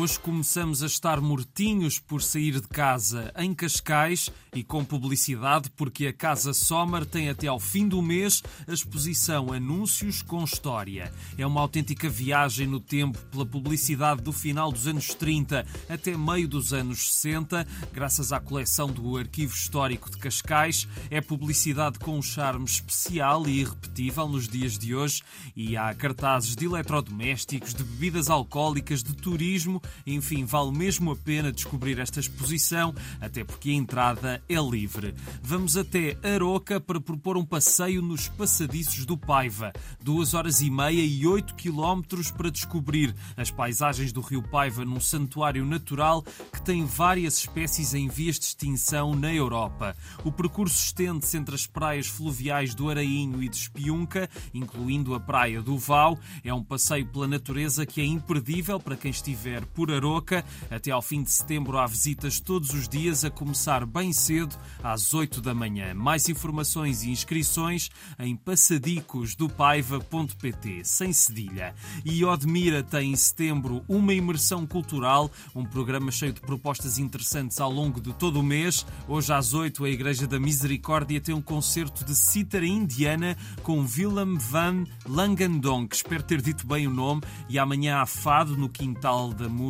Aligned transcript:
Hoje 0.00 0.18
começamos 0.18 0.82
a 0.82 0.86
estar 0.86 1.20
mortinhos 1.20 1.98
por 1.98 2.22
sair 2.22 2.58
de 2.58 2.66
casa 2.66 3.30
em 3.36 3.52
Cascais 3.52 4.30
e 4.54 4.64
com 4.64 4.82
publicidade 4.82 5.70
porque 5.76 6.06
a 6.06 6.12
Casa 6.12 6.54
Sommer 6.54 7.04
tem 7.04 7.28
até 7.28 7.48
ao 7.48 7.60
fim 7.60 7.86
do 7.86 8.00
mês 8.00 8.42
a 8.66 8.72
exposição 8.72 9.52
Anúncios 9.52 10.22
com 10.22 10.42
História. 10.42 11.12
É 11.36 11.46
uma 11.46 11.60
autêntica 11.60 12.08
viagem 12.08 12.66
no 12.66 12.80
tempo 12.80 13.18
pela 13.26 13.44
publicidade 13.44 14.22
do 14.22 14.32
final 14.32 14.72
dos 14.72 14.86
anos 14.86 15.12
30 15.12 15.66
até 15.86 16.16
meio 16.16 16.48
dos 16.48 16.72
anos 16.72 17.12
60, 17.12 17.66
graças 17.92 18.32
à 18.32 18.40
coleção 18.40 18.90
do 18.90 19.18
Arquivo 19.18 19.54
Histórico 19.54 20.10
de 20.10 20.16
Cascais. 20.16 20.88
É 21.10 21.20
publicidade 21.20 21.98
com 21.98 22.16
um 22.16 22.22
charme 22.22 22.64
especial 22.64 23.46
e 23.46 23.60
irrepetível 23.60 24.26
nos 24.26 24.48
dias 24.48 24.78
de 24.78 24.94
hoje 24.94 25.22
e 25.54 25.76
há 25.76 25.92
cartazes 25.92 26.56
de 26.56 26.64
eletrodomésticos, 26.64 27.74
de 27.74 27.84
bebidas 27.84 28.30
alcoólicas, 28.30 29.02
de 29.02 29.12
turismo, 29.12 29.82
enfim, 30.06 30.44
vale 30.44 30.72
mesmo 30.72 31.12
a 31.12 31.16
pena 31.16 31.52
descobrir 31.52 31.98
esta 31.98 32.20
exposição, 32.20 32.94
até 33.20 33.44
porque 33.44 33.70
a 33.70 33.74
entrada 33.74 34.42
é 34.48 34.60
livre. 34.60 35.14
Vamos 35.42 35.76
até 35.76 36.16
Aroca 36.22 36.80
para 36.80 37.00
propor 37.00 37.36
um 37.36 37.44
passeio 37.44 38.02
nos 38.02 38.28
passadiços 38.28 39.06
do 39.06 39.16
Paiva. 39.16 39.72
Duas 40.02 40.34
horas 40.34 40.60
e 40.60 40.70
meia 40.70 41.02
e 41.02 41.26
oito 41.26 41.54
quilómetros 41.54 42.30
para 42.30 42.50
descobrir 42.50 43.14
as 43.36 43.50
paisagens 43.50 44.12
do 44.12 44.20
Rio 44.20 44.42
Paiva 44.42 44.84
num 44.84 45.00
santuário 45.00 45.64
natural 45.64 46.22
que 46.52 46.62
tem 46.62 46.84
várias 46.84 47.38
espécies 47.38 47.94
em 47.94 48.08
vias 48.08 48.38
de 48.38 48.44
extinção 48.46 49.14
na 49.14 49.32
Europa. 49.32 49.96
O 50.24 50.32
percurso 50.32 50.76
estende-se 50.76 51.36
entre 51.36 51.54
as 51.54 51.66
praias 51.66 52.06
fluviais 52.06 52.74
do 52.74 52.90
Arainho 52.90 53.42
e 53.42 53.48
de 53.48 53.56
Espiunca, 53.56 54.28
incluindo 54.52 55.14
a 55.14 55.20
praia 55.20 55.62
do 55.62 55.78
Vau. 55.78 56.18
É 56.44 56.52
um 56.52 56.62
passeio 56.62 57.06
pela 57.06 57.26
natureza 57.26 57.86
que 57.86 58.00
é 58.00 58.04
imperdível 58.04 58.78
para 58.78 58.96
quem 58.96 59.10
estiver 59.10 59.64
por 59.66 59.79
Aroca. 59.88 60.44
Até 60.70 60.90
ao 60.90 61.00
fim 61.00 61.22
de 61.22 61.30
setembro 61.30 61.78
há 61.78 61.86
visitas 61.86 62.38
todos 62.38 62.74
os 62.74 62.86
dias, 62.86 63.24
a 63.24 63.30
começar 63.30 63.86
bem 63.86 64.12
cedo, 64.12 64.54
às 64.82 65.14
8 65.14 65.40
da 65.40 65.54
manhã. 65.54 65.94
Mais 65.94 66.28
informações 66.28 67.02
e 67.02 67.08
inscrições 67.10 67.88
em 68.18 68.36
passadicosdopaiva.pt, 68.36 70.84
sem 70.84 71.10
cedilha. 71.12 71.74
E 72.04 72.24
Odmira 72.24 72.82
tem 72.82 73.12
em 73.12 73.16
setembro 73.16 73.82
uma 73.88 74.12
imersão 74.12 74.66
cultural, 74.66 75.30
um 75.54 75.64
programa 75.64 76.10
cheio 76.10 76.34
de 76.34 76.42
propostas 76.42 76.98
interessantes 76.98 77.58
ao 77.58 77.72
longo 77.72 77.98
de 78.00 78.12
todo 78.12 78.40
o 78.40 78.42
mês. 78.42 78.84
Hoje 79.08 79.32
às 79.32 79.54
8 79.54 79.82
a 79.84 79.88
Igreja 79.88 80.26
da 80.26 80.38
Misericórdia 80.38 81.18
tem 81.20 81.34
um 81.34 81.40
concerto 81.40 82.04
de 82.04 82.14
cítara 82.14 82.66
indiana 82.66 83.34
com 83.62 83.86
Willem 83.86 84.36
van 84.36 84.84
Langendonk. 85.06 85.96
Espero 85.96 86.22
ter 86.22 86.42
dito 86.42 86.66
bem 86.66 86.86
o 86.86 86.90
nome. 86.90 87.22
E 87.48 87.58
amanhã 87.58 87.96
há 87.98 88.06
fado 88.06 88.56
no 88.56 88.68
Quintal 88.68 89.32
da 89.32 89.48
Música 89.48 89.69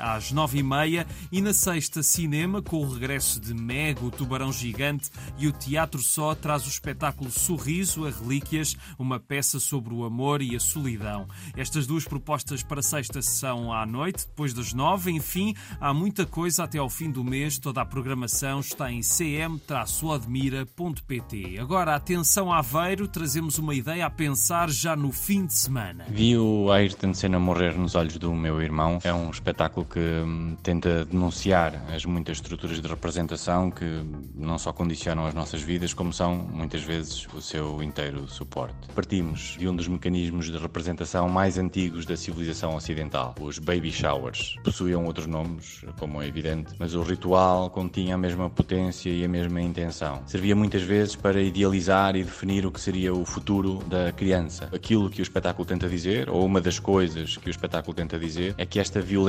às 0.00 0.32
9h30 0.32 1.06
e 1.32 1.40
na 1.40 1.52
sexta 1.52 2.02
cinema 2.02 2.62
com 2.62 2.78
o 2.78 2.92
regresso 2.92 3.40
de 3.40 3.54
Meg, 3.54 4.04
o 4.04 4.10
Tubarão 4.10 4.52
Gigante 4.52 5.10
e 5.38 5.46
o 5.46 5.52
Teatro 5.52 6.00
Só 6.00 6.34
traz 6.34 6.66
o 6.66 6.68
espetáculo 6.68 7.30
Sorriso 7.30 8.06
a 8.06 8.10
Relíquias, 8.10 8.76
uma 8.98 9.20
peça 9.20 9.60
sobre 9.60 9.94
o 9.94 10.04
amor 10.04 10.42
e 10.42 10.56
a 10.56 10.60
solidão. 10.60 11.28
Estas 11.56 11.86
duas 11.86 12.04
propostas 12.04 12.62
para 12.62 12.82
sexta 12.82 13.22
são 13.22 13.72
à 13.72 13.86
noite, 13.86 14.26
depois 14.26 14.52
das 14.52 14.72
nove. 14.72 15.10
Enfim, 15.10 15.54
há 15.80 15.94
muita 15.94 16.26
coisa 16.26 16.64
até 16.64 16.78
ao 16.78 16.90
fim 16.90 17.10
do 17.10 17.24
mês. 17.24 17.58
Toda 17.58 17.80
a 17.80 17.86
programação 17.86 18.60
está 18.60 18.90
em 18.90 19.00
cm-odmira.pt. 19.00 21.58
Agora, 21.58 21.94
atenção 21.94 22.52
Aveiro, 22.52 23.06
trazemos 23.08 23.58
uma 23.58 23.74
ideia 23.74 24.06
a 24.06 24.10
pensar 24.10 24.70
já 24.70 24.96
no 24.96 25.12
fim 25.12 25.46
de 25.46 25.54
semana. 25.54 26.06
Vi 26.08 26.36
o 26.36 26.70
Ayrton 26.70 27.14
Senna 27.14 27.38
morrer 27.38 27.76
nos 27.76 27.94
olhos 27.94 28.18
do 28.18 28.34
meu 28.34 28.60
irmão. 28.60 28.98
É 29.04 29.12
um 29.12 29.29
espetáculo 29.30 29.86
que 29.86 29.98
hum, 29.98 30.56
tenta 30.62 31.04
denunciar 31.04 31.82
as 31.94 32.04
muitas 32.04 32.38
estruturas 32.38 32.80
de 32.80 32.88
representação 32.88 33.70
que 33.70 33.84
não 34.34 34.58
só 34.58 34.72
condicionam 34.72 35.26
as 35.26 35.34
nossas 35.34 35.62
vidas, 35.62 35.94
como 35.94 36.12
são 36.12 36.34
muitas 36.34 36.82
vezes 36.82 37.26
o 37.34 37.40
seu 37.40 37.82
inteiro 37.82 38.28
suporte. 38.28 38.74
Partimos 38.94 39.56
de 39.58 39.68
um 39.68 39.74
dos 39.74 39.88
mecanismos 39.88 40.50
de 40.50 40.58
representação 40.58 41.28
mais 41.28 41.58
antigos 41.58 42.04
da 42.04 42.16
civilização 42.16 42.74
ocidental, 42.74 43.34
os 43.40 43.58
baby 43.58 43.92
showers. 43.92 44.56
Possuíam 44.64 45.04
outros 45.04 45.26
nomes, 45.26 45.84
como 45.98 46.20
é 46.20 46.26
evidente, 46.26 46.74
mas 46.78 46.94
o 46.94 47.02
ritual 47.02 47.70
continha 47.70 48.14
a 48.14 48.18
mesma 48.18 48.50
potência 48.50 49.10
e 49.10 49.24
a 49.24 49.28
mesma 49.28 49.60
intenção. 49.60 50.22
Servia 50.26 50.56
muitas 50.56 50.82
vezes 50.82 51.16
para 51.16 51.40
idealizar 51.40 52.16
e 52.16 52.24
definir 52.24 52.66
o 52.66 52.72
que 52.72 52.80
seria 52.80 53.14
o 53.14 53.24
futuro 53.24 53.78
da 53.86 54.12
criança. 54.12 54.68
Aquilo 54.72 55.08
que 55.08 55.20
o 55.20 55.24
espetáculo 55.24 55.64
tenta 55.64 55.88
dizer, 55.88 56.28
ou 56.28 56.44
uma 56.44 56.60
das 56.60 56.78
coisas 56.78 57.36
que 57.36 57.48
o 57.48 57.50
espetáculo 57.50 57.94
tenta 57.94 58.18
dizer, 58.18 58.54
é 58.58 58.66
que 58.66 58.78
esta 58.78 59.00
violência 59.00 59.19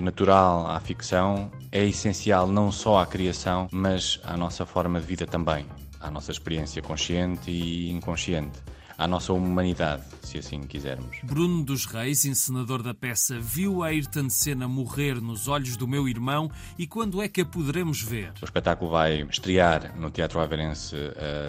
natural 0.00 0.66
à 0.66 0.80
ficção 0.80 1.50
é 1.70 1.84
essencial 1.84 2.46
não 2.46 2.72
só 2.72 2.98
à 2.98 3.06
criação, 3.06 3.68
mas 3.70 4.20
à 4.24 4.36
nossa 4.36 4.66
forma 4.66 5.00
de 5.00 5.06
vida 5.06 5.26
também, 5.26 5.66
à 6.00 6.10
nossa 6.10 6.32
experiência 6.32 6.82
consciente 6.82 7.50
e 7.50 7.90
inconsciente 7.90 8.58
à 8.98 9.06
nossa 9.06 9.32
humanidade, 9.32 10.02
se 10.22 10.38
assim 10.38 10.62
quisermos. 10.62 11.18
Bruno 11.22 11.64
dos 11.64 11.86
Reis, 11.86 12.24
encenador 12.24 12.82
da 12.82 12.94
peça, 12.94 13.38
viu 13.38 13.82
Ayrton 13.82 14.30
Senna 14.30 14.66
morrer 14.66 15.20
nos 15.20 15.48
olhos 15.48 15.76
do 15.76 15.86
meu 15.86 16.08
irmão 16.08 16.50
e 16.78 16.86
quando 16.86 17.22
é 17.22 17.28
que 17.28 17.40
a 17.40 17.46
poderemos 17.46 18.02
ver? 18.02 18.32
O 18.40 18.44
espetáculo 18.44 18.90
vai 18.90 19.22
estrear 19.22 19.96
no 19.98 20.10
Teatro 20.10 20.40
Aveirense 20.40 20.96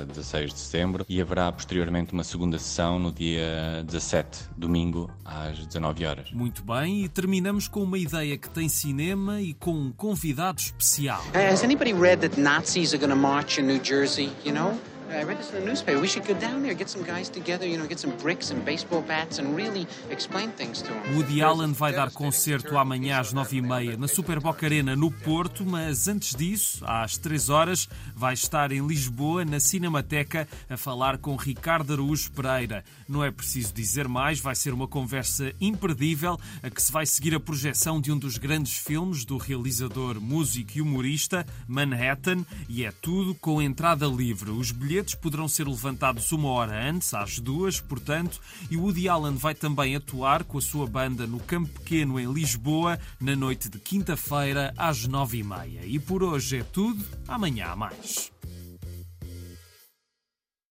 a 0.01 0.05
16 0.05 0.53
de 0.53 0.59
setembro 0.59 1.05
e 1.07 1.21
haverá 1.21 1.51
posteriormente 1.51 2.13
uma 2.13 2.23
segunda 2.23 2.59
sessão 2.59 2.99
no 2.99 3.11
dia 3.11 3.83
17, 3.85 4.49
domingo, 4.57 5.09
às 5.23 5.65
19 5.65 6.05
horas. 6.05 6.31
Muito 6.31 6.63
bem, 6.63 7.03
e 7.03 7.09
terminamos 7.09 7.67
com 7.67 7.83
uma 7.83 7.97
ideia 7.97 8.37
que 8.37 8.49
tem 8.49 8.67
cinema 8.67 9.41
e 9.41 9.53
com 9.53 9.73
um 9.73 9.91
convidado 9.91 10.59
especial. 10.59 11.23
Has 11.33 11.63
anybody 11.63 11.93
read 11.93 12.21
that 12.27 12.39
Nazis 12.39 12.93
are 12.93 12.99
going 12.99 13.09
to 13.09 13.15
march 13.15 13.59
in 13.59 13.67
New 13.67 13.79
Jersey, 13.83 14.31
you 14.45 14.53
know? 14.53 14.77
I 15.09 15.23
read 15.23 15.37
this 15.37 15.53
in 15.53 15.61
the 15.61 15.65
newspaper. 15.65 16.01
We 16.01 16.07
should 16.07 16.27
go 16.27 16.33
down 16.33 16.63
there, 16.63 16.73
get 16.73 16.89
some 16.89 17.03
guys 17.05 17.29
together, 17.29 17.65
you 17.65 17.77
know, 17.77 17.87
get 17.87 17.99
some 17.99 18.13
bricks 18.17 18.51
and 18.51 18.63
baseball 18.65 19.01
bats 19.01 19.39
and 19.39 19.55
really 19.55 19.87
explain 20.11 20.51
things 20.51 20.81
to 20.81 20.89
them. 20.89 21.15
Woody 21.15 21.41
Allen 21.41 21.71
vai 21.71 21.93
dar 21.93 22.11
concerto 22.11 22.77
amanhã 22.77 23.19
às 23.19 23.31
nove 23.31 23.57
e 23.57 23.61
meia 23.61 23.95
na 23.95 24.07
Super 24.07 24.41
Boca 24.41 24.65
Arena 24.65 24.95
no 24.95 25.09
Porto, 25.09 25.65
mas 25.65 26.09
antes 26.09 26.35
disso, 26.35 26.83
às 26.85 27.17
três 27.17 27.49
horas, 27.49 27.87
vai 28.13 28.33
estar 28.33 28.71
em 28.73 28.85
Lisboa, 28.85 29.45
na 29.45 29.61
Cinemateca, 29.61 30.47
a 30.69 30.75
falar 30.75 31.17
com 31.17 31.37
Ricardo 31.37 31.93
Araújo 31.93 32.29
Pereira. 32.31 32.83
Não 33.07 33.23
é 33.23 33.31
preciso 33.31 33.73
dizer 33.73 34.09
mais, 34.09 34.41
vai 34.41 34.55
ser 34.55 34.73
uma 34.73 34.89
conversa 34.89 35.53
imperdível, 35.61 36.37
a 36.61 36.69
que 36.69 36.81
se 36.81 36.91
vai 36.91 37.05
seguir 37.05 37.33
a 37.33 37.39
projeção 37.39 38.01
de 38.01 38.11
um 38.11 38.17
dos 38.17 38.37
grandes 38.37 38.77
filmes 38.77 39.23
do 39.23 39.37
realizador, 39.37 40.19
músico 40.19 40.71
e 40.75 40.81
humorista, 40.81 41.45
Manhattan, 41.65 42.45
e 42.67 42.83
é 42.83 42.91
tudo 42.91 43.33
com 43.35 43.61
entrada 43.61 44.05
livre. 44.05 44.51
Os 44.51 44.71
bilhetes 44.71 44.96
bilhetes 44.97 45.13
poderão 45.13 45.47
ser 45.47 45.67
levantados 45.67 46.31
uma 46.31 46.49
hora 46.49 46.89
antes, 46.89 47.13
às 47.13 47.37
duas, 47.39 47.79
portanto, 47.79 48.39
e 48.69 48.75
Woody 48.75 49.07
Allen 49.07 49.35
vai 49.35 49.53
também 49.53 49.95
atuar 49.95 50.43
com 50.43 50.57
a 50.57 50.61
sua 50.61 50.87
banda 50.87 51.27
no 51.27 51.39
Campo 51.39 51.69
Pequeno, 51.79 52.19
em 52.19 52.31
Lisboa, 52.31 52.99
na 53.19 53.35
noite 53.35 53.69
de 53.69 53.77
quinta-feira, 53.77 54.73
às 54.75 55.05
nove 55.07 55.37
e 55.37 55.43
meia. 55.43 55.85
E 55.85 55.99
por 55.99 56.23
hoje 56.23 56.57
é 56.57 56.63
tudo, 56.63 57.05
amanhã 57.27 57.67
há 57.67 57.75
mais. 57.75 58.36